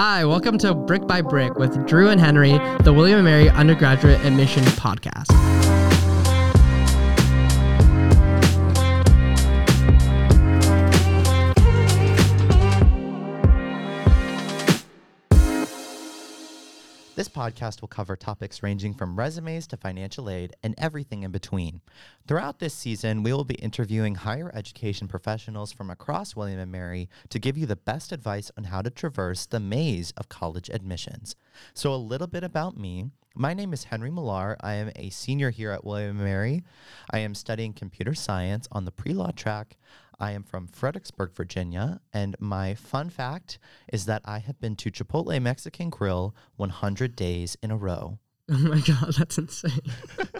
[0.00, 2.52] Hi, welcome to Brick by Brick with Drew and Henry,
[2.84, 5.26] the William and Mary Undergraduate Admission Podcast.
[17.38, 21.80] Podcast will cover topics ranging from resumes to financial aid and everything in between.
[22.26, 27.08] Throughout this season, we will be interviewing higher education professionals from across William and Mary
[27.28, 31.36] to give you the best advice on how to traverse the maze of college admissions.
[31.74, 33.04] So, a little bit about me.
[33.36, 34.56] My name is Henry Millar.
[34.60, 36.64] I am a senior here at William and Mary.
[37.12, 39.76] I am studying computer science on the pre-law track.
[40.20, 43.58] I am from Fredericksburg, Virginia, and my fun fact
[43.92, 48.18] is that I have been to Chipotle Mexican Grill 100 days in a row.
[48.50, 49.78] Oh my God, that's insane.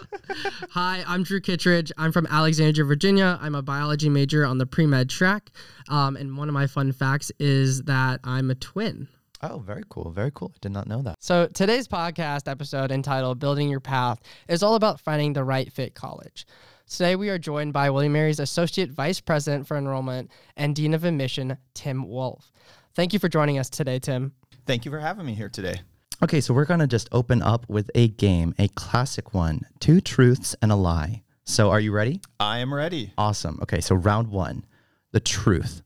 [0.70, 1.92] Hi, I'm Drew Kittredge.
[1.98, 3.38] I'm from Alexandria, Virginia.
[3.38, 5.50] I'm a biology major on the pre med track.
[5.90, 9.08] Um, and one of my fun facts is that I'm a twin.
[9.42, 10.10] Oh, very cool.
[10.10, 10.52] Very cool.
[10.54, 11.16] I did not know that.
[11.20, 15.94] So, today's podcast episode entitled Building Your Path is all about finding the right fit
[15.94, 16.46] college.
[16.88, 21.04] Today, we are joined by William Mary's Associate Vice President for Enrollment and Dean of
[21.04, 22.50] Admission, Tim Wolfe.
[22.94, 24.32] Thank you for joining us today, Tim.
[24.64, 25.82] Thank you for having me here today.
[26.22, 30.00] Okay, so we're going to just open up with a game, a classic one two
[30.00, 31.22] truths and a lie.
[31.44, 32.22] So, are you ready?
[32.40, 33.12] I am ready.
[33.18, 33.58] Awesome.
[33.62, 34.64] Okay, so round one
[35.12, 35.82] the truth.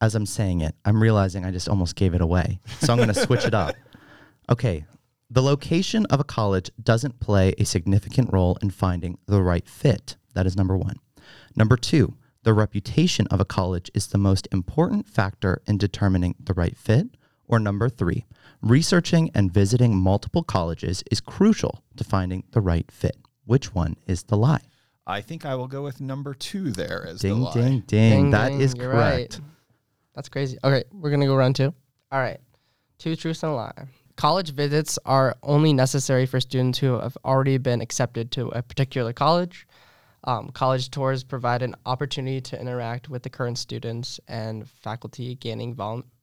[0.00, 2.58] As I'm saying it, I'm realizing I just almost gave it away.
[2.80, 3.74] So, I'm going to switch it up.
[4.50, 4.84] Okay,
[5.30, 10.16] the location of a college doesn't play a significant role in finding the right fit.
[10.34, 10.96] That is number one.
[11.56, 16.54] Number two, the reputation of a college is the most important factor in determining the
[16.54, 17.08] right fit.
[17.46, 18.24] Or number three,
[18.62, 23.16] researching and visiting multiple colleges is crucial to finding the right fit.
[23.44, 24.62] Which one is the lie?
[25.06, 27.52] I think I will go with number two there as Ding, the lie.
[27.52, 28.30] ding, ding.
[28.30, 28.94] That ding, is correct.
[28.94, 29.40] right.
[30.14, 30.56] That's crazy.
[30.64, 31.74] Okay, we're gonna go round two.
[32.10, 32.38] All right,
[32.98, 33.72] two truths and a lie.
[34.16, 39.12] College visits are only necessary for students who have already been accepted to a particular
[39.12, 39.66] college.
[40.24, 45.76] Um, college tours provide an opportunity to interact with the current students and faculty, gaining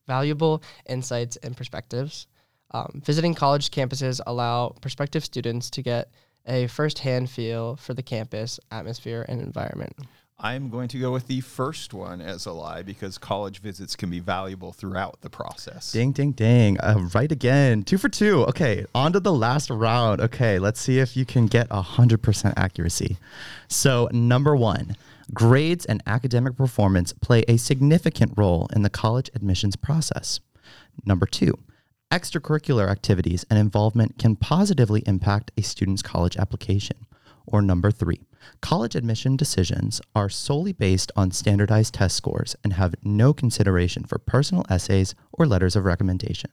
[0.06, 2.26] valuable insights and perspectives.
[2.72, 6.10] Um, visiting college campuses allow prospective students to get
[6.46, 9.94] a firsthand feel for the campus, atmosphere, and environment.
[10.42, 14.08] I'm going to go with the first one as a lie because college visits can
[14.08, 15.92] be valuable throughout the process.
[15.92, 16.80] Ding, ding, ding.
[16.80, 17.82] Uh, right again.
[17.82, 18.44] Two for two.
[18.44, 20.22] Okay, on to the last round.
[20.22, 23.18] Okay, let's see if you can get 100% accuracy.
[23.68, 24.96] So, number one,
[25.34, 30.40] grades and academic performance play a significant role in the college admissions process.
[31.04, 31.58] Number two,
[32.10, 36.96] extracurricular activities and involvement can positively impact a student's college application.
[37.46, 38.20] Or number three,
[38.60, 44.18] college admission decisions are solely based on standardized test scores and have no consideration for
[44.18, 46.50] personal essays or letters of recommendation.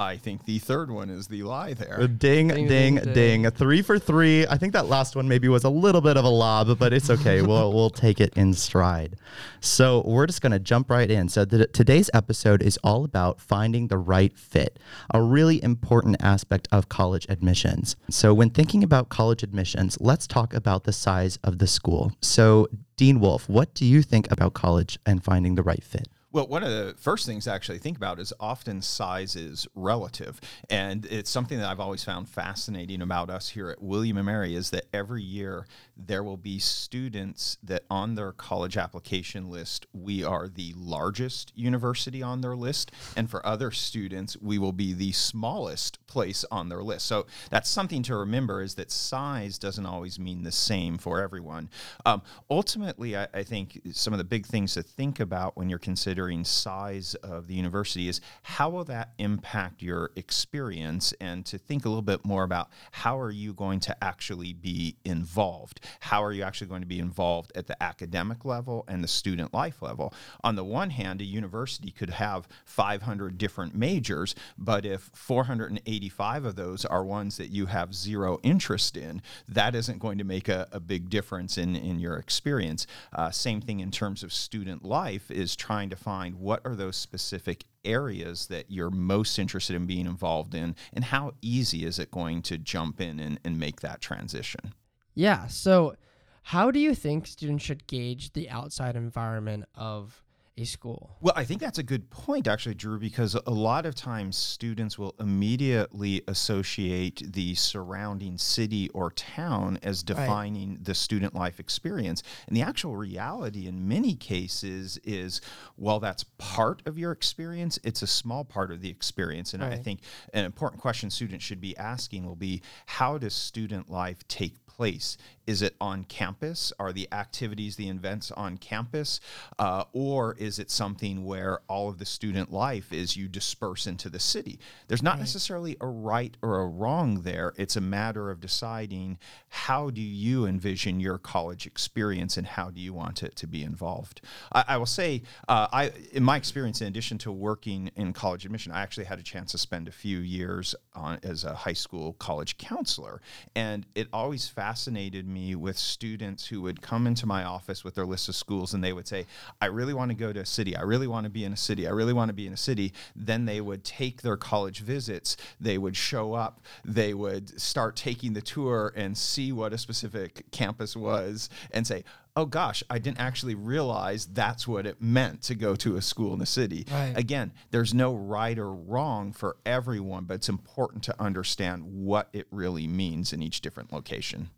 [0.00, 2.08] I think the third one is the lie there.
[2.08, 4.46] Ding, ding, Ding, ding, ding, Three for three.
[4.46, 7.10] I think that last one maybe was a little bit of a lob, but it's
[7.10, 7.42] okay.
[7.50, 9.16] we'll we'll take it in stride.
[9.60, 11.28] So we're just gonna jump right in.
[11.28, 14.78] So the, today's episode is all about finding the right fit,
[15.12, 17.96] a really important aspect of college admissions.
[18.08, 22.12] So when thinking about college admissions, let's talk about the size of the school.
[22.22, 26.08] So Dean Wolfe, what do you think about college and finding the right fit?
[26.32, 30.40] Well, one of the first things to actually think about is often size is relative.
[30.68, 34.54] And it's something that I've always found fascinating about us here at William and Mary
[34.54, 40.22] is that every year there will be students that on their college application list, we
[40.22, 42.92] are the largest university on their list.
[43.16, 47.06] And for other students, we will be the smallest place on their list.
[47.06, 51.70] So that's something to remember is that size doesn't always mean the same for everyone.
[52.06, 55.80] Um, ultimately, I, I think some of the big things to think about when you're
[55.80, 61.84] considering size of the university is how will that impact your experience and to think
[61.84, 65.80] a little bit more about how are you going to actually be involved?
[66.00, 69.54] How are you actually going to be involved at the academic level and the student
[69.54, 70.12] life level?
[70.44, 76.56] On the one hand, a university could have 500 different majors, but if 485 of
[76.56, 80.68] those are ones that you have zero interest in, that isn't going to make a,
[80.72, 82.86] a big difference in, in your experience.
[83.12, 86.96] Uh, same thing in terms of student life is trying to find what are those
[86.96, 92.10] specific areas that you're most interested in being involved in and how easy is it
[92.10, 94.74] going to jump in and, and make that transition.
[95.14, 95.46] Yeah.
[95.46, 95.94] So,
[96.42, 100.22] how do you think students should gauge the outside environment of
[100.60, 101.16] a school?
[101.20, 104.98] Well, I think that's a good point, actually, Drew, because a lot of times students
[104.98, 110.84] will immediately associate the surrounding city or town as defining right.
[110.84, 112.22] the student life experience.
[112.46, 115.40] And the actual reality in many cases is
[115.76, 119.54] while that's part of your experience, it's a small part of the experience.
[119.54, 119.72] And right.
[119.72, 120.00] I think
[120.34, 125.16] an important question students should be asking will be how does student life take place?
[125.50, 126.72] Is it on campus?
[126.78, 129.18] Are the activities, the events on campus?
[129.58, 134.08] Uh, or is it something where all of the student life is you disperse into
[134.08, 134.60] the city?
[134.86, 135.18] There's not right.
[135.18, 137.52] necessarily a right or a wrong there.
[137.56, 139.18] It's a matter of deciding
[139.48, 143.64] how do you envision your college experience and how do you want it to be
[143.64, 144.20] involved.
[144.52, 148.44] I, I will say, uh, I in my experience, in addition to working in college
[148.44, 151.72] admission, I actually had a chance to spend a few years on, as a high
[151.72, 153.20] school college counselor,
[153.56, 157.94] and it always fascinated fascinated me with students who would come into my office with
[157.94, 159.26] their list of schools and they would say,
[159.60, 160.76] I really want to go to a city.
[160.76, 161.86] I really want to be in a city.
[161.86, 162.92] I really want to be in a city.
[163.16, 165.36] Then they would take their college visits.
[165.60, 166.60] They would show up.
[166.84, 172.04] They would start taking the tour and see what a specific campus was and say,
[172.36, 176.32] oh gosh, I didn't actually realize that's what it meant to go to a school
[176.34, 176.86] in a city.
[176.90, 177.12] Right.
[177.16, 182.46] Again, there's no right or wrong for everyone, but it's important to understand what it
[182.50, 184.50] really means in each different location.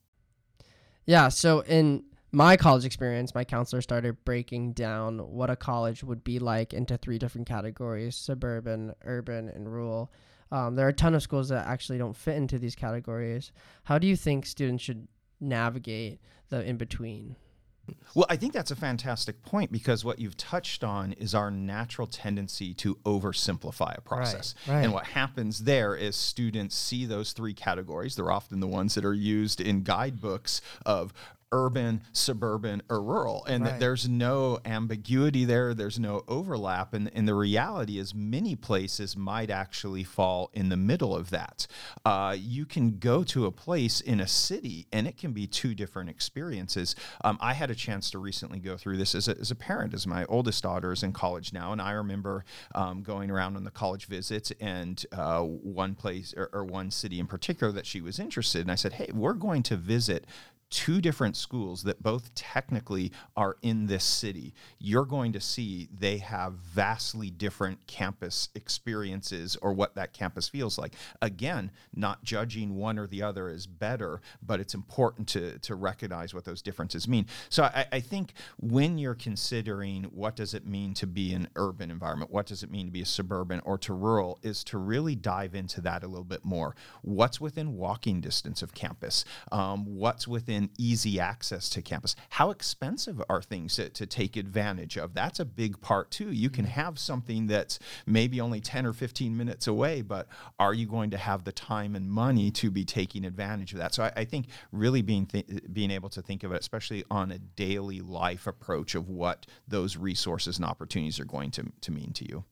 [1.07, 1.29] Yeah.
[1.29, 6.39] So in my college experience, my counselor started breaking down what a college would be
[6.39, 10.13] like into three different categories suburban, urban, and rural.
[10.51, 13.53] Um, there are a ton of schools that actually don't fit into these categories.
[13.85, 15.09] How do you think students should
[15.41, 16.21] navigate
[16.51, 17.37] the in between?
[18.15, 22.07] Well, I think that's a fantastic point because what you've touched on is our natural
[22.07, 24.55] tendency to oversimplify a process.
[24.67, 24.85] Right, right.
[24.85, 28.17] And what happens there is students see those three categories.
[28.17, 31.13] They're often the ones that are used in guidebooks of
[31.53, 33.45] urban, suburban, or rural.
[33.45, 33.79] And right.
[33.79, 36.95] there's no ambiguity there, there's no overlap.
[36.95, 41.67] And, and the reality is, many places might actually fall in the middle of that.
[42.05, 45.75] Uh, you can go to a place in a city and it can be two
[45.75, 46.97] different experiences.
[47.25, 49.95] Um, I had a chance to recently go through this as a, as a parent,
[49.95, 51.73] as my oldest daughter is in college now.
[51.73, 52.45] And I remember
[52.75, 57.21] um, going around on the college visits and uh, one place or, or one city
[57.21, 58.71] in particular that she was interested in.
[58.71, 60.27] I said, Hey, we're going to visit
[60.73, 66.17] two different schools that both technically are in this city, you're going to see they
[66.17, 70.95] have vastly different campus experiences or what that campus feels like.
[71.21, 76.33] Again, not judging one or the other is better, but it's important to, to recognize
[76.33, 77.27] what those differences mean.
[77.51, 81.91] So I, I think when you're considering what does it mean to be an urban
[81.91, 85.17] environment, what does it mean to be a suburban or to rural, is to really
[85.17, 86.75] dive into that a little bit more.
[87.03, 89.27] What's within walking distance of campus?
[89.51, 92.15] Um, what's within easy access to campus.
[92.31, 95.15] How expensive are things to, to take advantage of?
[95.15, 96.31] That's a big part too.
[96.31, 96.81] You can mm-hmm.
[96.81, 100.29] have something that's maybe only 10 or 15 minutes away, but
[100.59, 103.95] are you going to have the time and money to be taking advantage of that?
[103.95, 107.33] So I, I think really being th- being able to think of it, especially on
[107.33, 112.13] a daily life approach of what those resources and opportunities are going to, to mean
[112.15, 112.45] to you.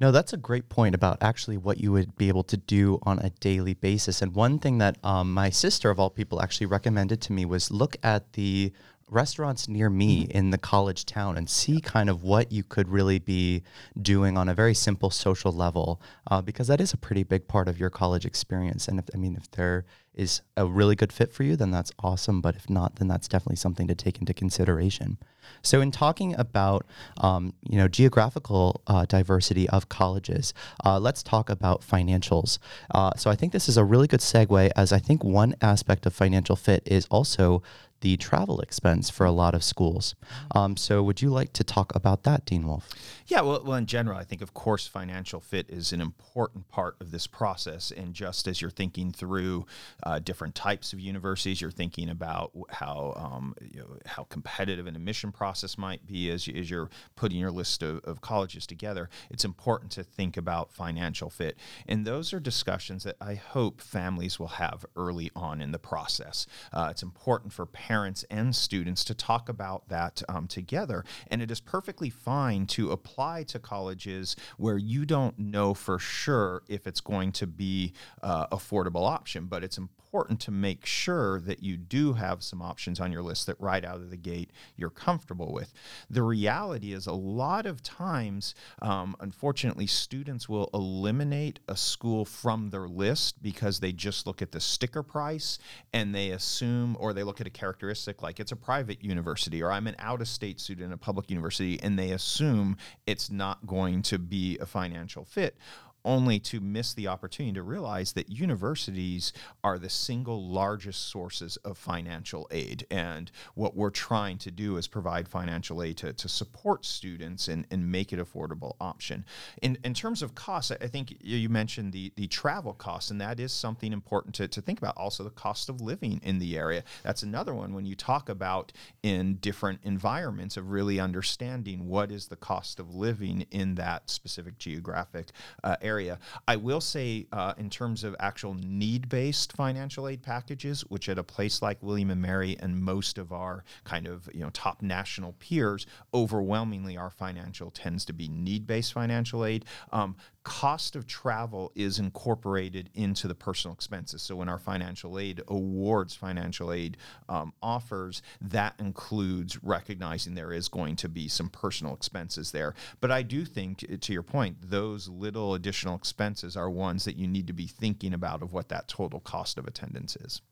[0.00, 3.18] No, that's a great point about actually what you would be able to do on
[3.18, 4.22] a daily basis.
[4.22, 7.70] And one thing that um, my sister, of all people, actually recommended to me was
[7.70, 8.72] look at the
[9.10, 10.38] restaurants near me mm-hmm.
[10.38, 13.62] in the college town and see kind of what you could really be
[14.00, 16.00] doing on a very simple social level
[16.30, 19.18] uh, because that is a pretty big part of your college experience and if i
[19.18, 19.84] mean if there
[20.14, 22.40] is a really good fit for you then that's awesome.
[22.40, 25.18] But if not then that's definitely something to take into consideration.
[25.62, 26.86] So in talking about
[27.18, 30.52] um, you know geographical uh, diversity of colleges
[30.84, 32.58] uh, let's talk about financials.
[32.94, 36.06] Uh, so i think this is a really good segue as i think one aspect
[36.06, 37.62] of financial fit is also
[38.00, 40.14] the travel expense for a lot of schools.
[40.54, 42.88] Um, so, would you like to talk about that, Dean Wolfe?
[43.26, 46.96] Yeah, well, well, in general, I think, of course, financial fit is an important part
[47.00, 47.90] of this process.
[47.90, 49.66] And just as you're thinking through
[50.02, 54.96] uh, different types of universities, you're thinking about how um, you know, how competitive an
[54.96, 59.08] admission process might be as, you, as you're putting your list of, of colleges together.
[59.30, 64.38] It's important to think about financial fit, and those are discussions that I hope families
[64.38, 66.46] will have early on in the process.
[66.72, 71.04] Uh, it's important for parents parents and students to talk about that um, together.
[71.28, 76.62] And it is perfectly fine to apply to colleges where you don't know for sure
[76.68, 77.92] if it's going to be
[78.22, 82.60] uh, affordable option, but it's important important to make sure that you do have some
[82.60, 85.72] options on your list that right out of the gate you're comfortable with.
[86.10, 92.70] The reality is, a lot of times, um, unfortunately, students will eliminate a school from
[92.70, 95.60] their list because they just look at the sticker price
[95.92, 99.70] and they assume, or they look at a characteristic like it's a private university or
[99.70, 103.64] I'm an out of state student in a public university, and they assume it's not
[103.64, 105.56] going to be a financial fit
[106.04, 111.76] only to miss the opportunity to realize that universities are the single largest sources of
[111.76, 112.86] financial aid.
[112.90, 117.66] And what we're trying to do is provide financial aid to, to support students and,
[117.70, 119.24] and make it affordable option.
[119.62, 123.38] In, in terms of costs, I think you mentioned the, the travel costs, and that
[123.40, 124.96] is something important to, to think about.
[124.96, 126.84] Also, the cost of living in the area.
[127.02, 132.28] That's another one when you talk about in different environments of really understanding what is
[132.28, 135.30] the cost of living in that specific geographic
[135.62, 136.18] uh, area area.
[136.46, 141.18] I will say, uh, in terms of actual need based financial aid packages, which at
[141.18, 144.82] a place like William and Mary and most of our kind of you know top
[144.82, 149.64] national peers, overwhelmingly our financial tends to be need based financial aid.
[149.92, 150.16] Um,
[150.50, 154.20] cost of travel is incorporated into the personal expenses.
[154.20, 156.96] So when our financial aid awards financial aid
[157.28, 162.74] um, offers, that includes recognizing there is going to be some personal expenses there.
[163.00, 167.28] But I do think, to your point, those little additional expenses are ones that you
[167.28, 170.42] need to be thinking about of what that total cost of attendance is.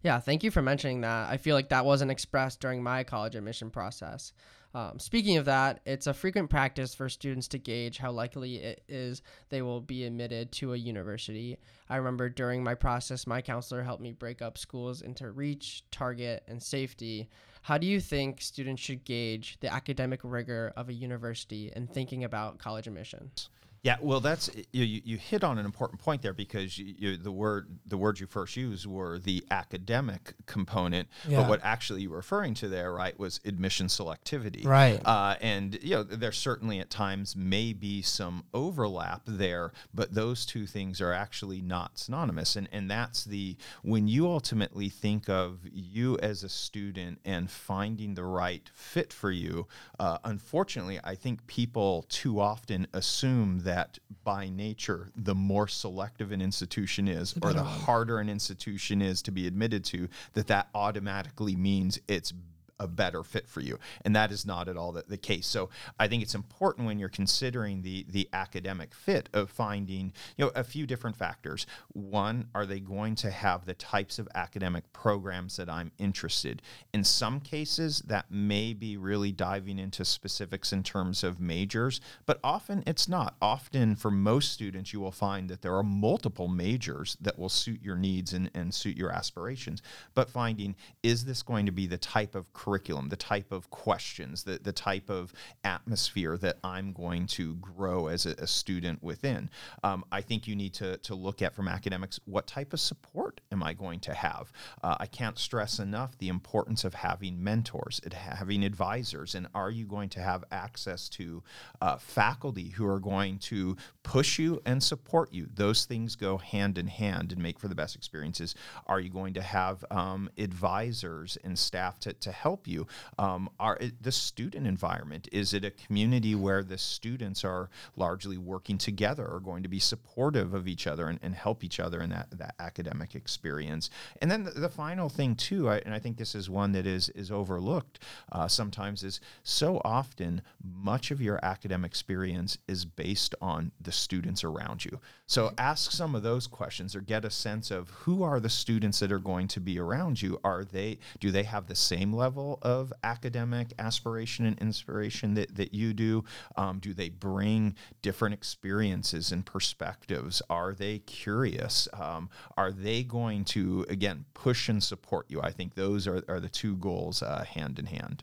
[0.00, 1.28] Yeah, thank you for mentioning that.
[1.28, 4.32] I feel like that wasn't expressed during my college admission process.
[4.76, 8.82] Um, speaking of that, it's a frequent practice for students to gauge how likely it
[8.90, 11.56] is they will be admitted to a university.
[11.88, 16.42] I remember during my process, my counselor helped me break up schools into reach, target,
[16.46, 17.30] and safety.
[17.62, 22.24] How do you think students should gauge the academic rigor of a university in thinking
[22.24, 23.48] about college admissions?
[23.86, 27.30] Yeah, well, that's you, you hit on an important point there because you, you, the
[27.30, 31.38] word the words you first used were the academic component, yeah.
[31.38, 35.00] but what actually you were referring to there, right, was admission selectivity, right?
[35.04, 40.44] Uh, and you know, there certainly at times may be some overlap there, but those
[40.44, 45.60] two things are actually not synonymous, and and that's the when you ultimately think of
[45.72, 49.68] you as a student and finding the right fit for you.
[50.00, 56.32] Uh, unfortunately, I think people too often assume that that by nature, the more selective
[56.32, 60.68] an institution is, or the harder an institution is to be admitted to, that that
[60.74, 62.32] automatically means it's
[62.78, 63.78] a better fit for you.
[64.04, 65.46] And that is not at all the, the case.
[65.46, 70.44] So I think it's important when you're considering the the academic fit of finding, you
[70.44, 71.66] know, a few different factors.
[71.92, 76.62] One, are they going to have the types of academic programs that I'm interested?
[76.92, 82.38] In some cases, that may be really diving into specifics in terms of majors, but
[82.44, 83.36] often it's not.
[83.40, 87.82] Often for most students, you will find that there are multiple majors that will suit
[87.82, 89.82] your needs and, and suit your aspirations.
[90.14, 94.42] But finding is this going to be the type of curriculum, the type of questions,
[94.42, 95.32] the, the type of
[95.62, 99.48] atmosphere that I'm going to grow as a, a student within.
[99.84, 103.40] Um, I think you need to, to look at from academics what type of support
[103.52, 104.52] am I going to have?
[104.82, 109.86] Uh, I can't stress enough the importance of having mentors, having advisors, and are you
[109.86, 111.44] going to have access to
[111.80, 115.46] uh, faculty who are going to push you and support you?
[115.54, 118.56] Those things go hand in hand and make for the best experiences.
[118.86, 122.55] Are you going to have um, advisors and staff to, to help?
[122.56, 122.86] Help you?
[123.18, 125.28] Um, are the student environment?
[125.30, 129.78] Is it a community where the students are largely working together, or going to be
[129.78, 133.90] supportive of each other and, and help each other in that, that academic experience?
[134.22, 136.86] And then the, the final thing too, I, and I think this is one that
[136.86, 137.98] is is overlooked
[138.32, 144.44] uh, sometimes, is so often much of your academic experience is based on the students
[144.44, 144.98] around you.
[145.26, 148.98] So ask some of those questions or get a sense of who are the students
[149.00, 150.40] that are going to be around you.
[150.42, 155.54] Are they do they have the same level level of academic aspiration and inspiration that,
[155.56, 156.24] that you do?
[156.56, 160.42] Um, do they bring different experiences and perspectives?
[160.48, 161.88] Are they curious?
[161.92, 165.40] Um, are they going to, again, push and support you?
[165.42, 168.22] I think those are, are the two goals uh, hand in hand.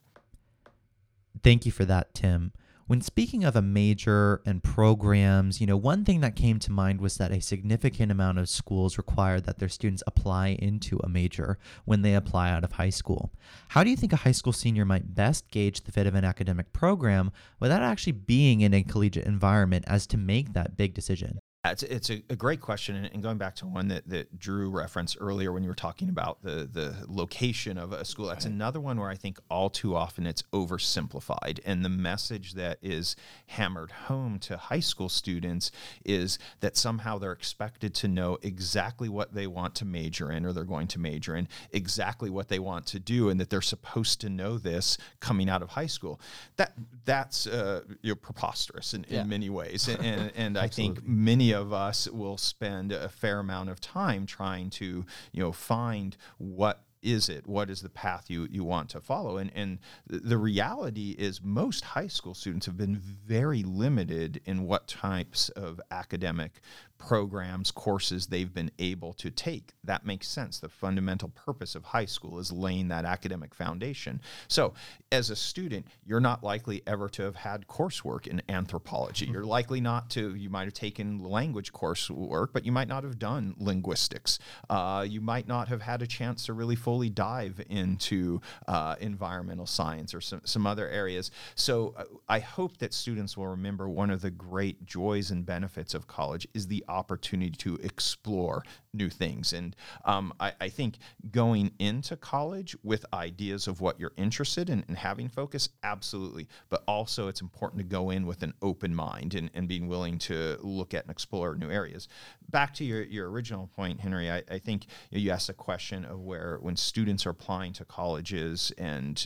[1.42, 2.54] Thank you for that, Tim.
[2.86, 7.00] When speaking of a major and programs, you know, one thing that came to mind
[7.00, 11.58] was that a significant amount of schools require that their students apply into a major
[11.86, 13.32] when they apply out of high school.
[13.70, 16.26] How do you think a high school senior might best gauge the fit of an
[16.26, 21.40] academic program without actually being in a collegiate environment as to make that big decision?
[21.66, 25.16] It's, it's a, a great question, and, going back to one that, that Drew referenced
[25.22, 28.28] earlier when you were talking about the the location of a school.
[28.28, 32.80] That's another one where I think all too often it's oversimplified, and the message that
[32.82, 33.16] is
[33.48, 35.72] hammered home to high school students
[36.04, 40.52] is that somehow they're expected to know exactly what they want to major in, or
[40.52, 44.20] they're going to major in, exactly what they want to do, and that they're supposed
[44.20, 46.20] to know this coming out of high school.
[46.58, 46.74] That
[47.06, 49.24] that's uh, you know, preposterous in, in Yeah.
[49.24, 53.70] many ways, and and, and I think many of us will spend a fair amount
[53.70, 58.48] of time trying to you know find what is it what is the path you
[58.50, 59.38] you want to follow.
[59.38, 64.88] And and the reality is most high school students have been very limited in what
[64.88, 66.62] types of academic
[67.08, 69.74] programs courses they've been able to take.
[69.84, 70.60] That makes sense.
[70.60, 74.22] The fundamental purpose of high school is laying that academic foundation.
[74.48, 74.74] So
[75.12, 79.26] as a student you're not likely ever to have had coursework in anthropology.
[79.26, 83.20] You're likely not to you might have taken language coursework but you might not have
[83.20, 84.40] done linguistics.
[84.70, 89.66] Uh, you might not have had a chance to really fully dive into uh, environmental
[89.66, 91.32] science or some, some other areas.
[91.56, 95.94] So uh, i hope that students will remember one of the great joys and benefits
[95.94, 99.54] of college is the opportunity to explore new things.
[99.54, 100.98] And um, I, I think
[101.32, 106.48] going into college with ideas of what you're interested in and having focus absolutely.
[106.70, 110.18] But also it's important to go in with an open mind and, and being willing
[110.20, 112.08] to look at and explore new areas.
[112.50, 116.20] Back to your, your original point henry i, I think you, asked a question of
[116.22, 119.26] where when students are applying to colleges and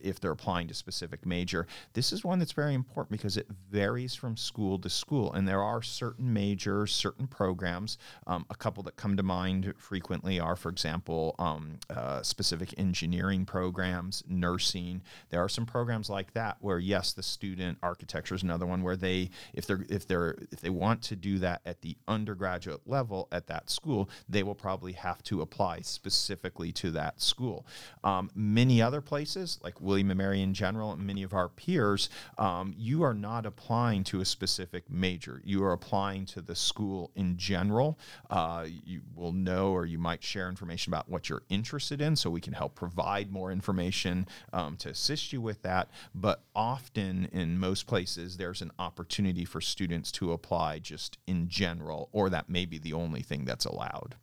[0.00, 4.14] if they're applying to specific major this is one that's very important because it varies
[4.14, 5.32] from school to school.
[5.32, 10.40] And there are certain majors certain programs um, a couple that come to mind frequently
[10.40, 15.02] are for example um, uh, specific engineering programs nursing.
[15.30, 18.96] There are some programs like that where yes the student architecture is another one where
[18.96, 23.28] they if they're if they're if they want to do that at the undergraduate level
[23.32, 27.66] at that school they will probably have to apply specifically to that school.
[28.04, 32.08] Um, many other places like william and mary in general and many of our peers
[32.38, 35.40] um, you are not applying to a specific major.
[35.44, 37.98] You are applying to the school in general.
[38.30, 42.30] Uh, you will know or you might share information about what you're interested in so
[42.30, 47.58] we can help provide more information um, to assist you with that but often in
[47.58, 52.64] most places there's an opportunity for students to apply just in general or that may
[52.64, 54.16] be the only thing that's allowed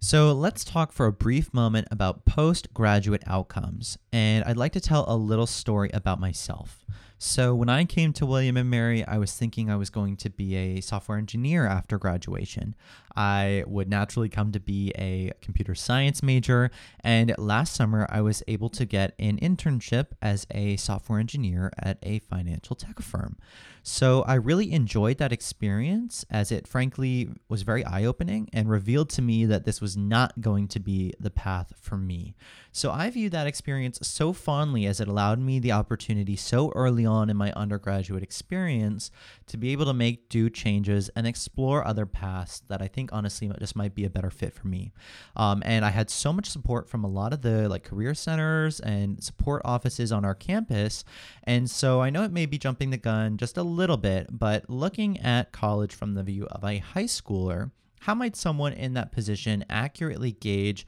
[0.00, 3.96] So let's talk for a brief moment about postgraduate outcomes.
[4.12, 6.84] And I'd like to tell a little story about myself.
[7.18, 10.30] So when I came to William and Mary, I was thinking I was going to
[10.30, 12.74] be a software engineer after graduation.
[13.16, 18.42] I would naturally come to be a computer science major, and last summer I was
[18.48, 23.38] able to get an internship as a software engineer at a financial tech firm.
[23.86, 29.10] So I really enjoyed that experience as it frankly was very eye opening and revealed
[29.10, 32.34] to me that this was not going to be the path for me.
[32.72, 37.03] So I view that experience so fondly as it allowed me the opportunity so early
[37.06, 39.10] on in my undergraduate experience
[39.46, 43.50] to be able to make due changes and explore other paths that I think honestly
[43.58, 44.92] just might be a better fit for me.
[45.36, 48.80] Um, and I had so much support from a lot of the like career centers
[48.80, 51.04] and support offices on our campus.
[51.44, 54.68] And so I know it may be jumping the gun just a little bit, but
[54.68, 57.70] looking at college from the view of a high schooler,
[58.04, 60.86] how might someone in that position accurately gauge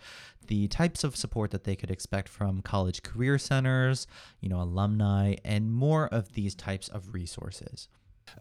[0.49, 4.07] the types of support that they could expect from college career centers,
[4.43, 7.89] you know, alumni, and more of these types of resources?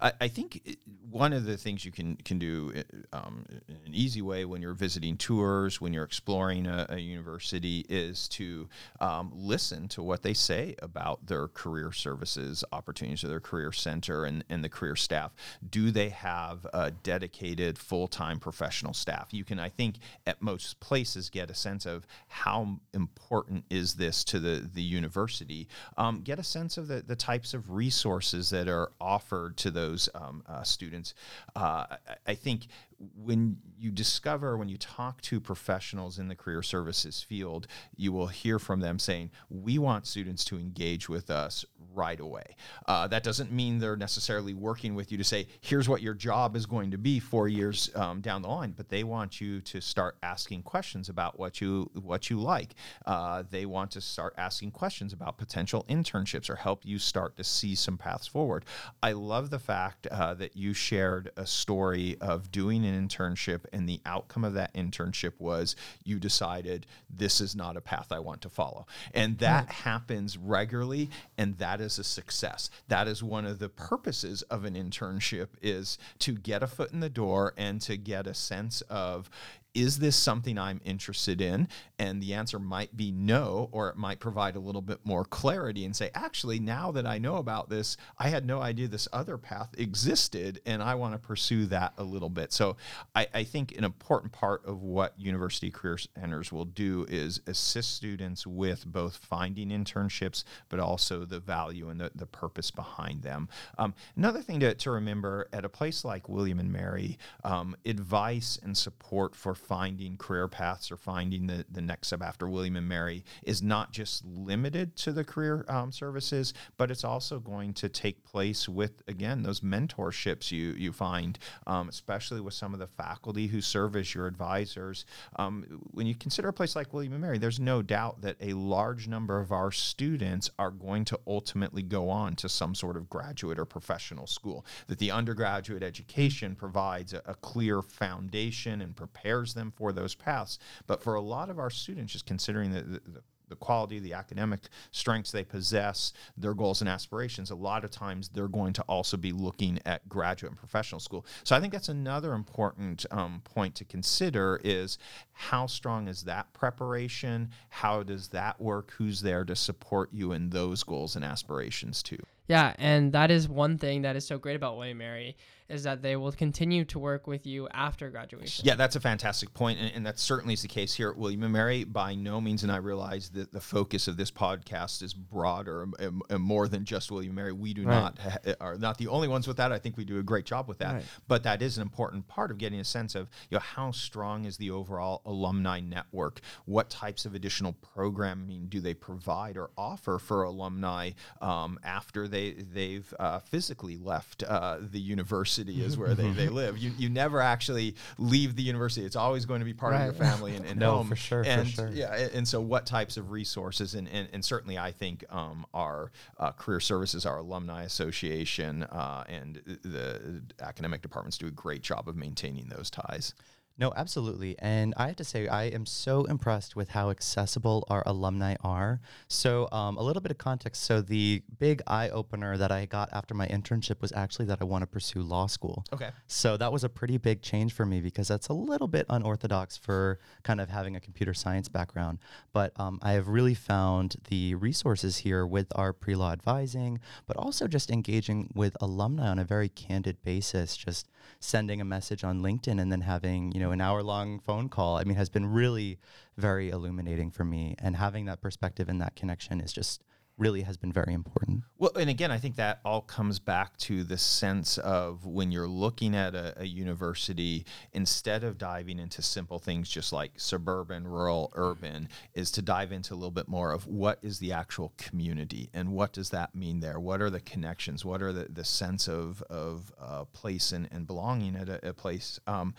[0.01, 0.77] I, I think
[1.09, 2.73] one of the things you can can do
[3.13, 7.85] um, in an easy way when you're visiting tours, when you're exploring a, a university,
[7.87, 8.67] is to
[8.99, 14.25] um, listen to what they say about their career services opportunities or their career center
[14.25, 15.33] and, and the career staff.
[15.69, 19.29] Do they have a dedicated full time professional staff?
[19.31, 24.23] You can, I think, at most places get a sense of how important is this
[24.25, 25.67] to the the university.
[25.97, 30.09] Um, get a sense of the the types of resources that are offered to those
[30.15, 31.13] um, uh, students.
[31.55, 31.85] Uh,
[32.25, 32.67] I, think
[33.15, 38.27] when you discover, when you talk to professionals in the career services field, you will
[38.27, 42.55] hear from them saying, We want students to engage with us right away.
[42.87, 46.55] Uh, that doesn't mean they're necessarily working with you to say, Here's what your job
[46.55, 49.79] is going to be four years um, down the line, but they want you to
[49.79, 52.73] start asking questions about what you what you like.
[53.05, 57.43] Uh, they want to start asking questions about potential internships or help you start to
[57.43, 58.65] see some paths forward.
[59.03, 63.89] I love the fact uh, that you shared a story of doing an internship and
[63.89, 68.41] the outcome of that internship was you decided this is not a path I want
[68.43, 68.87] to follow.
[69.13, 72.69] And that happens regularly and that is a success.
[72.87, 77.01] That is one of the purposes of an internship is to get a foot in
[77.01, 79.29] the door and to get a sense of
[79.75, 81.67] is this something I'm interested in?
[81.99, 85.85] And the answer might be no, or it might provide a little bit more clarity
[85.85, 89.37] and say, actually, now that I know about this, I had no idea this other
[89.37, 92.53] path existed, and I want to pursue that a little bit.
[92.53, 92.77] So
[93.13, 97.95] I, I think an important part of what University Career Centers will do is assist
[97.95, 103.49] students with both finding internships, but also the value and the, the purpose behind them.
[103.77, 108.57] Um, another thing to, to remember at a place like William and Mary, um, advice
[108.63, 112.87] and support for finding career paths or finding the, the next step after William and
[112.87, 117.89] Mary is not just limited to the career um, services, but it's also going to
[117.89, 122.87] take place with, again, those mentorships you, you find, um, especially with some of the
[122.87, 125.05] faculty who serve as your advisors.
[125.37, 128.53] Um, when you consider a place like William and Mary, there's no doubt that a
[128.53, 133.09] large number of our students are going to ultimately go on to some sort of
[133.09, 139.54] graduate or professional school, that the undergraduate education provides a, a clear foundation and prepares
[139.55, 140.59] them for those paths.
[140.85, 144.61] But for a lot of our students, just considering the, the, the quality, the academic
[144.91, 149.17] strengths they possess, their goals and aspirations, a lot of times they're going to also
[149.17, 151.25] be looking at graduate and professional school.
[151.43, 154.97] So I think that's another important um, point to consider is
[155.33, 157.49] how strong is that preparation?
[157.69, 158.91] How does that work?
[158.97, 162.23] Who's there to support you in those goals and aspirations too?
[162.47, 165.35] Yeah, and that is one thing that is so great about William Mary
[165.67, 168.65] is that they will continue to work with you after graduation.
[168.65, 171.41] Yeah, that's a fantastic point, and, and that certainly is the case here at William
[171.43, 171.83] and Mary.
[171.83, 176.21] By no means, and I realize that the focus of this podcast is broader and,
[176.29, 177.51] and more than just William and Mary.
[177.51, 177.95] We do right.
[177.95, 179.71] not ha- are not the only ones with that.
[179.71, 181.03] I think we do a great job with that, right.
[181.27, 184.45] but that is an important part of getting a sense of you know how strong
[184.45, 186.41] is the overall alumni network.
[186.65, 192.51] What types of additional programming do they provide or offer for alumni um, after they
[192.51, 196.77] they've uh, physically left uh, the university is where they, they live.
[196.77, 199.05] You you never actually leave the university.
[199.05, 200.05] It's always going to be part right.
[200.09, 201.07] of your family and, and no, home.
[201.09, 201.89] for sure, and, for sure.
[201.91, 206.11] Yeah, and so what types of resources and and, and certainly I think um, our
[206.39, 212.07] uh, career services, our alumni association, uh, and the academic departments do a great job
[212.07, 213.33] of maintaining those ties.
[213.77, 214.55] No, absolutely.
[214.59, 219.01] And I have to say, I am so impressed with how accessible our alumni are.
[219.27, 220.83] So, um, a little bit of context.
[220.83, 224.63] So, the big eye opener that I got after my internship was actually that I
[224.63, 225.83] want to pursue law school.
[225.91, 226.11] Okay.
[226.27, 229.75] So, that was a pretty big change for me because that's a little bit unorthodox
[229.75, 232.19] for kind of having a computer science background.
[232.53, 237.35] But um, I have really found the resources here with our pre law advising, but
[237.35, 241.09] also just engaging with alumni on a very candid basis, just
[241.39, 244.97] sending a message on LinkedIn and then having, you know, an hour long phone call,
[244.97, 245.99] I mean, has been really
[246.37, 247.75] very illuminating for me.
[247.79, 250.03] And having that perspective and that connection is just
[250.37, 251.63] really has been very important.
[251.77, 255.67] Well, and again, I think that all comes back to the sense of when you're
[255.67, 261.51] looking at a, a, university, instead of diving into simple things just like suburban, rural,
[261.55, 265.69] urban, is to dive into a little bit more of what is the actual community
[265.73, 266.99] and what does that mean there?
[266.99, 268.03] What are the connections?
[268.03, 271.93] What are the, the sense of, of uh, place and, and belonging at a, a
[271.93, 272.39] place?
[272.45, 272.75] Um,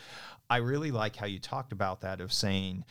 [0.50, 2.84] I really like how you talked about that of saying,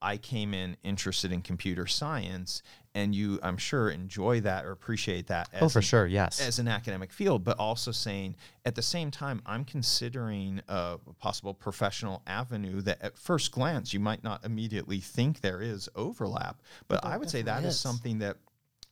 [0.00, 2.62] I came in interested in computer science,
[2.98, 5.48] and you, I'm sure, enjoy that or appreciate that.
[5.60, 6.40] oh, for an, sure, yes.
[6.40, 8.34] As an academic field, but also saying
[8.64, 14.00] at the same time, I'm considering a possible professional avenue that at first glance you
[14.00, 16.60] might not immediately think there is overlap.
[16.88, 17.74] But, but I would say that is.
[17.74, 18.36] is something that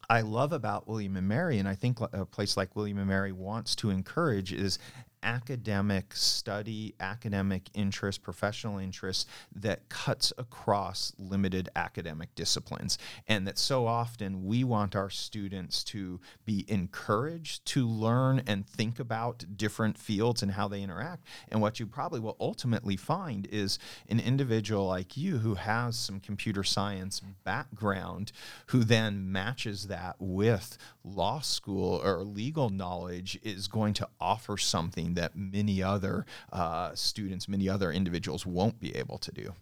[0.08, 3.08] I love about William and Mary, and I think uh, a place like William and
[3.08, 4.78] Mary wants to encourage is
[5.22, 12.98] academic study, academic interest, professional interest that cuts across limited academic disciplines.
[13.26, 18.98] And that so often we want our students to be encouraged to learn and think
[18.98, 21.24] about different fields and how they interact.
[21.48, 26.20] And what you probably will ultimately find is an individual like you who has some
[26.20, 27.32] computer science mm.
[27.44, 28.32] background
[28.66, 35.05] who then matches that with law school or legal knowledge is going to offer something
[35.14, 39.54] that many other uh, students, many other individuals won't be able to do.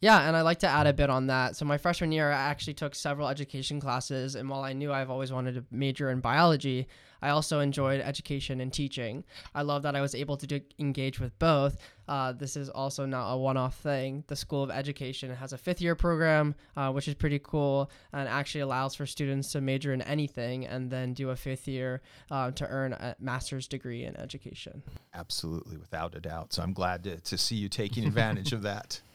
[0.00, 1.56] Yeah, and I'd like to add a bit on that.
[1.56, 5.10] So my freshman year, I actually took several education classes, and while I knew I've
[5.10, 6.86] always wanted to major in biology,
[7.22, 9.24] I also enjoyed education and teaching.
[9.54, 11.78] I love that I was able to do, engage with both.
[12.08, 14.24] Uh, this is also not a one-off thing.
[14.28, 18.60] The School of Education has a fifth-year program, uh, which is pretty cool, and actually
[18.60, 22.66] allows for students to major in anything and then do a fifth year uh, to
[22.68, 24.82] earn a master's degree in education.
[25.14, 26.52] Absolutely, without a doubt.
[26.52, 29.00] So I'm glad to, to see you taking advantage of that.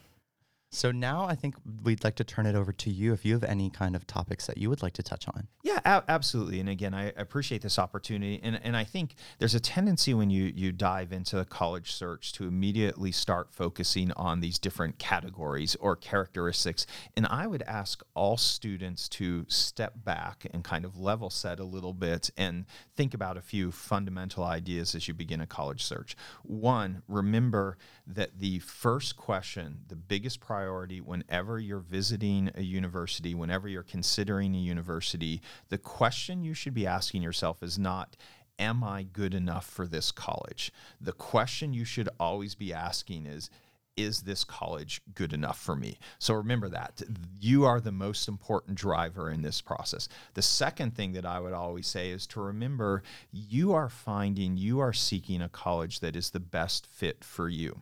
[0.74, 3.44] So now I think we'd like to turn it over to you if you have
[3.44, 5.50] any kind of topics that you would like to touch on.
[5.64, 6.62] Yeah, a- absolutely.
[6.62, 8.40] And again, I appreciate this opportunity.
[8.42, 12.32] And, and I think there's a tendency when you, you dive into the college search
[12.34, 16.88] to immediately start focusing on these different categories or characteristics.
[17.18, 21.66] And I would ask all students to step back and kind of level set a
[21.66, 26.16] little bit and think about a few fundamental ideas as you begin a college search.
[26.44, 33.34] One, remember that the first question, the biggest priority, priority whenever you're visiting a university,
[33.34, 35.42] whenever you're considering a university.
[35.70, 38.16] The question you should be asking yourself is not,
[38.60, 40.72] Am I good enough for this college?
[41.00, 43.50] The question you should always be asking is,
[43.98, 45.98] is this college good enough for me?
[46.20, 47.02] So remember that.
[47.40, 50.10] You are the most important driver in this process.
[50.36, 54.80] The second thing that I would always say is to remember you are finding, you
[54.80, 57.82] are seeking a college that is the best fit for you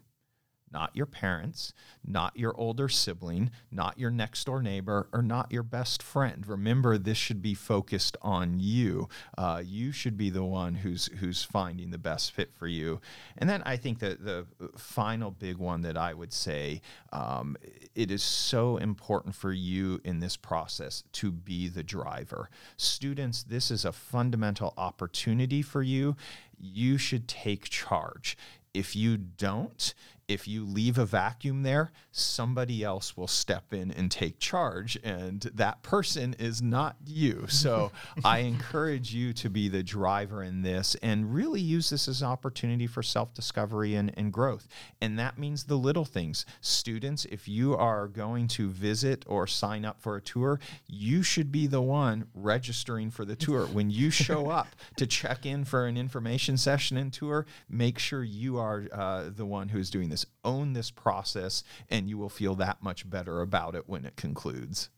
[0.71, 1.73] not your parents,
[2.05, 6.47] not your older sibling, not your next door neighbor, or not your best friend.
[6.47, 9.09] Remember, this should be focused on you.
[9.37, 13.01] Uh, you should be the one who's who's finding the best fit for you.
[13.37, 14.45] And then I think that the
[14.77, 17.57] final big one that I would say um,
[17.95, 22.49] it is so important for you in this process to be the driver.
[22.77, 26.15] Students, this is a fundamental opportunity for you.
[26.59, 28.37] You should take charge.
[28.73, 29.93] If you don't,
[30.29, 35.41] if you leave a vacuum there, somebody else will step in and take charge, and
[35.55, 37.47] that person is not you.
[37.49, 37.91] So
[38.23, 42.27] I encourage you to be the driver in this and really use this as an
[42.27, 44.67] opportunity for self discovery and, and growth.
[45.01, 46.45] And that means the little things.
[46.61, 51.51] Students, if you are going to visit or sign up for a tour, you should
[51.51, 53.65] be the one registering for the tour.
[53.65, 58.23] When you show up to check in for an information session and tour, make sure
[58.23, 62.29] you are uh, the one who's doing this this, own this process, and you will
[62.29, 64.89] feel that much better about it when it concludes.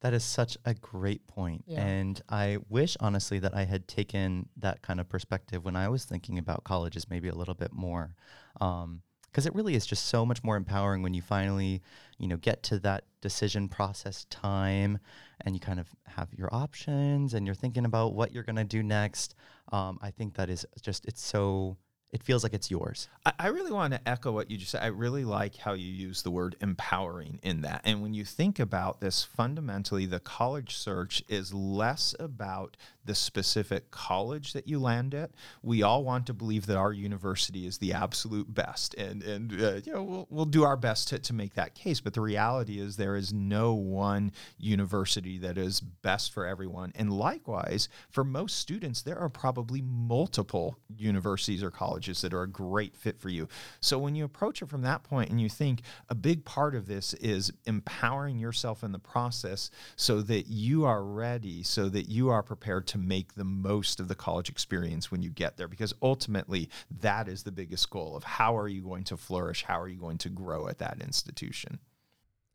[0.00, 1.64] That is such a great point.
[1.66, 1.80] Yeah.
[1.80, 6.04] And I wish, honestly, that I had taken that kind of perspective when I was
[6.04, 8.14] thinking about colleges maybe a little bit more.
[8.60, 11.80] Um, because it really is just so much more empowering when you finally
[12.18, 14.98] you know get to that decision process time
[15.40, 18.64] and you kind of have your options and you're thinking about what you're going to
[18.64, 19.34] do next
[19.72, 21.78] um, i think that is just it's so
[22.12, 23.08] it feels like it's yours.
[23.24, 24.82] I, I really want to echo what you just said.
[24.82, 27.80] I really like how you use the word empowering in that.
[27.84, 33.90] And when you think about this, fundamentally, the college search is less about the specific
[33.90, 35.30] college that you land at.
[35.62, 39.80] We all want to believe that our university is the absolute best, and and uh,
[39.84, 42.00] you know we'll, we'll do our best to, to make that case.
[42.00, 46.92] But the reality is there is no one university that is best for everyone.
[46.94, 52.42] And likewise, for most students, there are probably multiple universities or colleges colleges that are
[52.42, 53.48] a great fit for you.
[53.80, 56.86] So when you approach it from that point and you think a big part of
[56.86, 62.28] this is empowering yourself in the process so that you are ready, so that you
[62.28, 65.68] are prepared to make the most of the college experience when you get there.
[65.68, 66.68] Because ultimately,
[67.00, 69.62] that is the biggest goal of how are you going to flourish?
[69.62, 71.78] How are you going to grow at that institution?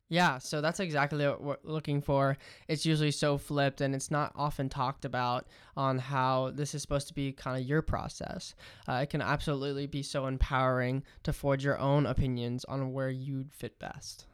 [0.08, 2.38] Yeah, so that's exactly what we're looking for.
[2.66, 7.08] It's usually so flipped and it's not often talked about on how this is supposed
[7.08, 8.54] to be kind of your process.
[8.88, 13.52] Uh, it can absolutely be so empowering to forge your own opinions on where you'd
[13.52, 14.24] fit best.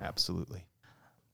[0.00, 0.64] Absolutely.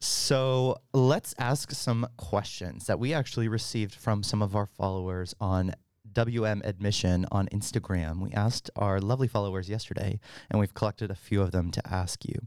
[0.00, 5.72] So let's ask some questions that we actually received from some of our followers on
[6.12, 8.20] WM Admission on Instagram.
[8.20, 10.20] We asked our lovely followers yesterday,
[10.50, 12.46] and we've collected a few of them to ask you.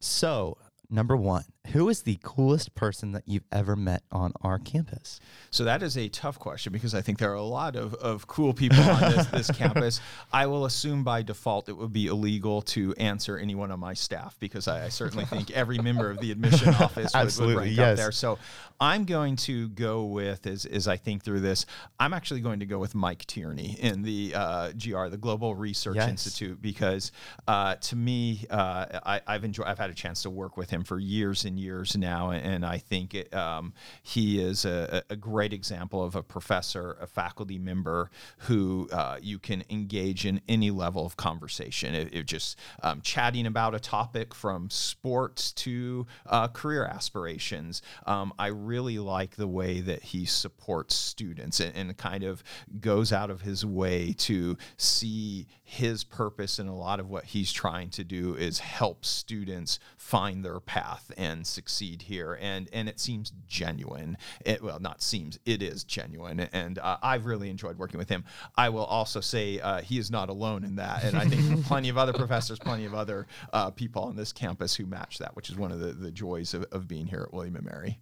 [0.00, 0.58] So,
[0.92, 5.20] number one, who is the coolest person that you've ever met on our campus?
[5.50, 8.26] So that is a tough question because I think there are a lot of, of
[8.26, 10.00] cool people on this, this campus.
[10.32, 14.36] I will assume by default it would be illegal to answer anyone on my staff
[14.40, 17.92] because I, I certainly think every member of the admission office would, would rank yes.
[17.92, 18.12] up there.
[18.12, 18.38] So
[18.80, 21.66] I'm going to go with, as, as I think through this,
[22.00, 25.96] I'm actually going to go with Mike Tierney in the uh, GR, the Global Research
[25.96, 26.08] yes.
[26.08, 27.12] Institute, because
[27.46, 30.82] uh, to me, uh, I, I've enjoyed, I've had a chance to work with him
[30.82, 35.52] for years and years now, and I think it, um, he is a, a, great
[35.52, 41.06] example of a professor, a faculty member who uh, you can engage in any level
[41.06, 41.94] of conversation.
[41.94, 47.82] It, it just um, chatting about a topic from sports to uh, career aspirations.
[48.06, 52.42] Um, I really like the way that he supports students and, and kind of
[52.80, 57.50] goes out of his way to see his purpose and a lot of what he's
[57.50, 63.00] trying to do is help students find their path and succeed here and and it
[63.00, 64.16] seems genuine.
[64.44, 68.24] It well not seems it is genuine and uh, i've really enjoyed working with him.
[68.56, 71.88] I will also say uh, he is not alone in that and i think plenty
[71.88, 75.50] of other professors plenty of other uh, people on this campus who match that which
[75.50, 77.98] is one of the, the joys of, of being here at william and mary.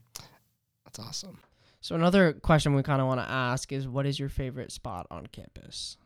[0.85, 1.39] That's awesome.
[1.81, 5.07] So another question we kind of want to ask is what is your favorite spot
[5.11, 5.97] on campus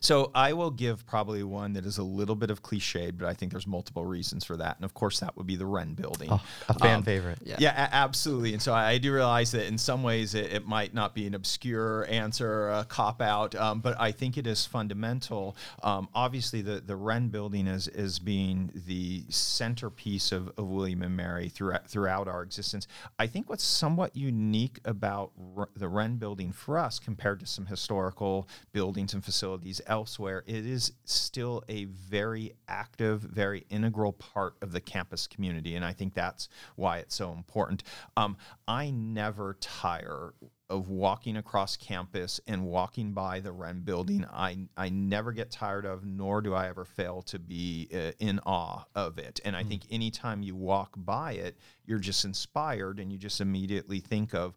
[0.00, 3.34] so I will give probably one that is a little bit of cliched, but I
[3.34, 4.76] think there's multiple reasons for that.
[4.76, 6.28] And of course, that would be the Wren building.
[6.30, 7.38] Oh, a fan um, favorite.
[7.44, 8.52] Yeah, yeah a- absolutely.
[8.52, 11.34] And so I, do realize that in some ways it, it might not be an
[11.34, 15.56] obscure answer, a cop out, um, but I think it is fundamental.
[15.82, 21.16] Um, obviously, the, the Wren building is, is being the centerpiece of, of William and
[21.16, 22.86] Mary throughout, throughout our existence.
[23.18, 27.66] I think what's somewhat unique about R- the Wren building for us compared to some
[27.66, 34.72] historical buildings and facilities elsewhere, it is still a very active, very integral part of
[34.72, 35.76] the campus community.
[35.76, 37.82] And I think that's why it's so important.
[38.16, 40.34] Um, I never tire
[40.70, 44.24] of walking across campus and walking by the Wren building.
[44.32, 48.40] I, I never get tired of, nor do I ever fail to be uh, in
[48.46, 49.38] awe of it.
[49.44, 49.68] And I mm.
[49.68, 54.54] think anytime you walk by it, you're just inspired and you just immediately think of,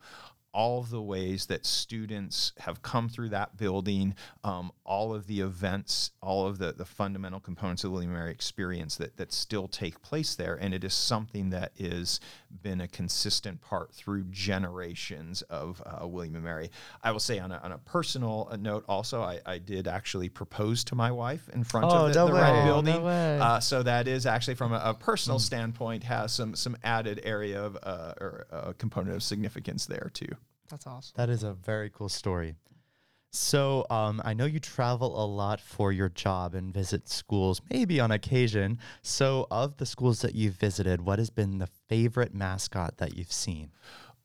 [0.56, 4.15] all of the ways that students have come through that building,
[4.46, 8.32] um, all of the events, all of the, the fundamental components of the William Mary
[8.32, 10.56] experience that, that still take place there.
[10.56, 12.22] And it is something that has
[12.62, 16.72] been a consistent part through generations of uh, William and Mary.
[17.04, 20.30] I will say on a, on a personal uh, note also, I, I did actually
[20.30, 23.04] propose to my wife in front oh, of the, no the Wren building.
[23.04, 25.41] No uh, so that is actually from a, a personal mm.
[25.41, 30.34] standpoint has some, some added area of uh, or a component of significance there too.
[30.69, 31.13] That's awesome.
[31.15, 32.56] That is a very cool story.
[33.32, 37.99] So, um, I know you travel a lot for your job and visit schools, maybe
[37.99, 38.80] on occasion.
[39.01, 43.34] So, of the schools that you've visited, what has been the favorite mascot that you've
[43.34, 43.71] seen?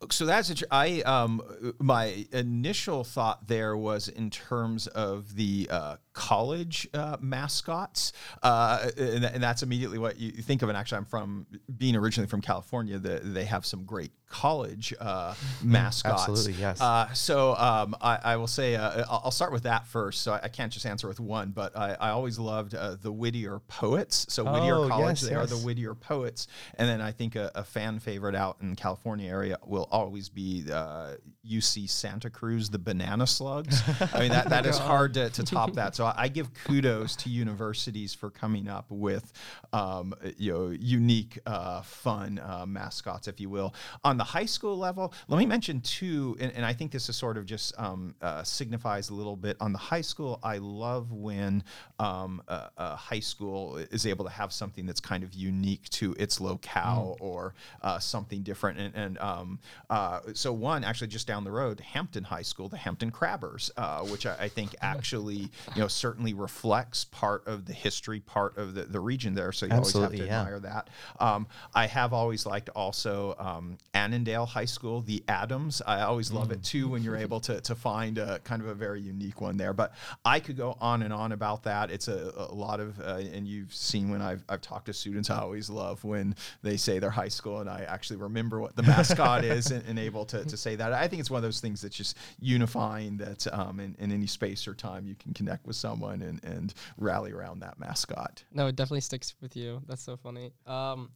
[0.09, 1.43] so that's a tr- I um
[1.79, 9.25] my initial thought there was in terms of the uh, college uh, mascots, uh, and,
[9.25, 10.69] and, that's immediately what you think of.
[10.71, 12.99] And actually, I'm from being originally from California.
[12.99, 16.29] The, they have some great college uh, mascots.
[16.29, 16.81] Absolutely, yes.
[16.81, 20.23] Uh, so um, I, I, will say uh, I'll start with that first.
[20.23, 23.59] So I, I, can't just answer with one, but I, I always loved the Whittier
[23.69, 24.27] Poets.
[24.31, 25.45] So oh, Whittier College, yes, they yes.
[25.45, 26.47] are the Whittier Poets,
[26.79, 30.29] and then I think a, a fan favorite out in the California area will always
[30.29, 31.15] be uh,
[31.51, 33.83] UC Santa Cruz, the banana slugs.
[34.15, 35.95] I mean, that, that is hard to, to top that.
[35.97, 39.33] So I, I, give kudos to universities for coming up with,
[39.73, 43.75] um, you know, unique, uh, fun uh, mascots, if you will.
[44.05, 47.17] On the high school level, let me mention two, and, and I think this is
[47.17, 49.57] sort of just um, uh, signifies a little bit.
[49.61, 51.65] On the high school, I love when
[51.99, 56.15] um, a, a, high school is able to have something that's kind of unique to
[56.19, 57.25] its locale mm.
[57.25, 58.79] or uh, something different.
[58.79, 59.59] And, and um,
[59.89, 64.05] uh, so one actually just down the road, Hampton High School, the Hampton Crabbers, uh,
[64.05, 68.75] which I, I, think actually you know certainly reflects part of the history, part of
[68.75, 69.53] the, the region there.
[69.53, 70.41] So you Absolutely, always have to yeah.
[70.41, 70.91] admire that.
[71.19, 75.83] Um, I have always liked also um, Annandale High School, the Atoms.
[75.87, 76.53] I always love mm.
[76.53, 79.57] it too when you're able to to find a kind of a very unique one
[79.57, 79.73] there.
[79.73, 79.93] But
[80.25, 81.91] I could go on and on about that.
[81.91, 85.31] It's a, a lot of uh, and you've seen when I've I've talked to students,
[85.31, 88.83] I always love when they say their high school and I actually remember what the
[88.83, 90.93] mascot is and, and able to, to say that.
[90.93, 94.27] I think it's one of those things that's just unifying that um, in, in any
[94.27, 98.43] space or time you can connect with someone and, and rally around that mascot.
[98.53, 99.83] No, it definitely sticks with you.
[99.87, 100.53] That's so funny.
[100.67, 101.11] Um,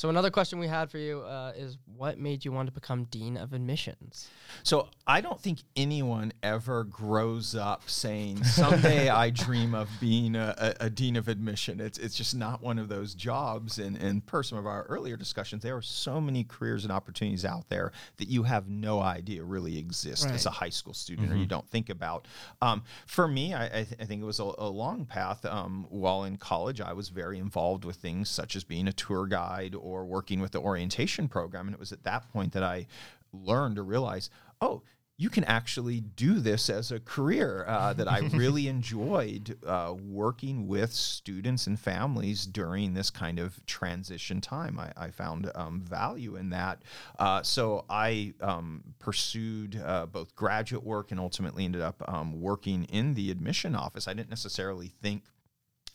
[0.00, 3.04] so another question we had for you uh, is, what made you want to become
[3.10, 4.30] dean of admissions?
[4.62, 10.54] So I don't think anyone ever grows up saying, "Someday I dream of being a,
[10.56, 13.78] a, a, dean of admission." It's it's just not one of those jobs.
[13.78, 17.44] And and per some of our earlier discussions, there are so many careers and opportunities
[17.44, 20.34] out there that you have no idea really exist right.
[20.34, 21.36] as a high school student, mm-hmm.
[21.36, 22.26] or you don't think about.
[22.62, 25.44] Um, for me, I, I, th- I, think it was a, a long path.
[25.44, 29.26] Um, while in college, I was very involved with things such as being a tour
[29.26, 31.66] guide or working with the orientation program.
[31.66, 32.86] And it was at that point that I
[33.32, 34.82] learned to realize, oh,
[35.20, 40.66] you can actually do this as a career uh, that I really enjoyed uh, working
[40.66, 44.80] with students and families during this kind of transition time.
[44.80, 46.80] I, I found um, value in that.
[47.18, 52.84] Uh, so I um, pursued uh, both graduate work and ultimately ended up um, working
[52.84, 54.08] in the admission office.
[54.08, 55.24] I didn't necessarily think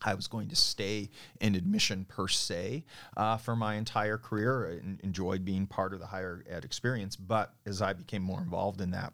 [0.05, 1.09] I was going to stay
[1.41, 2.85] in admission per se
[3.17, 4.79] uh, for my entire career.
[4.81, 8.81] I enjoyed being part of the higher ed experience, but as I became more involved
[8.81, 9.13] in that,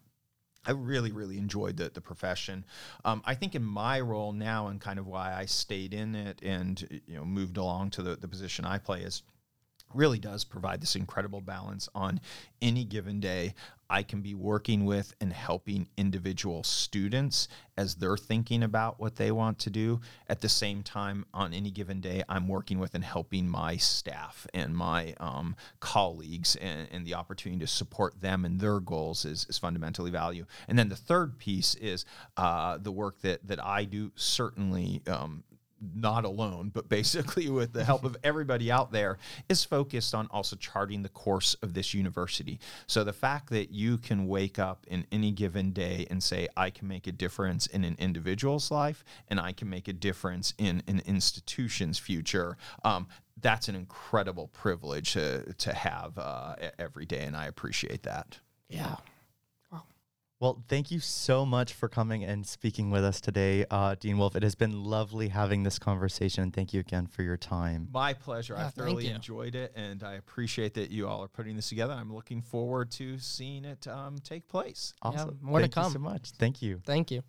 [0.64, 2.64] I really, really enjoyed the, the profession.
[3.04, 6.40] Um, I think in my role now and kind of why I stayed in it
[6.42, 9.22] and you know moved along to the, the position I play is
[9.94, 12.20] really does provide this incredible balance on
[12.60, 13.54] any given day.
[13.92, 19.30] I can be working with and helping individual students as they're thinking about what they
[19.30, 20.00] want to do.
[20.30, 24.46] At the same time, on any given day, I'm working with and helping my staff
[24.54, 29.44] and my um, colleagues, and, and, the opportunity to support them and their goals is,
[29.50, 30.46] is fundamentally value.
[30.68, 32.06] And then the third piece is
[32.38, 35.44] uh, the work that that I do certainly um,
[35.94, 39.18] not alone, but basically with the help of everybody out there,
[39.48, 42.60] is focused on also charting the course of this university.
[42.86, 46.70] So the fact that you can wake up in any given day and say, I
[46.70, 50.82] can make a difference in an individual's life and I can make a difference in
[50.86, 53.08] an institution's future, um,
[53.40, 57.24] that's an incredible privilege to, to have uh, every day.
[57.24, 58.38] And I appreciate that.
[58.68, 58.96] Yeah.
[60.42, 64.34] Well, thank you so much for coming and speaking with us today, uh, Dean Wolfe.
[64.34, 67.86] It has been lovely having this conversation, and thank you again for your time.
[67.92, 68.56] My pleasure.
[68.58, 71.92] Yeah, I thoroughly enjoyed it, and I appreciate that you all are putting this together.
[71.92, 74.94] I'm looking forward to seeing it um, take place.
[75.00, 75.38] Awesome.
[75.40, 75.92] Yeah, more thank to come.
[75.92, 76.32] so much.
[76.32, 76.80] Thank you.
[76.84, 77.22] Thank you.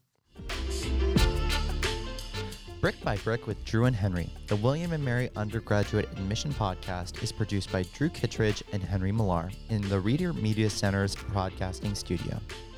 [2.82, 7.32] Brick by Brick with Drew and Henry, the William and Mary Undergraduate Admission Podcast, is
[7.32, 12.42] produced by Drew Kittredge and Henry Millar in the Reeder Media Center's broadcasting studio.